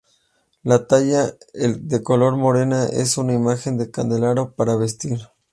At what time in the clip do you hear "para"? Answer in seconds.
4.55-4.75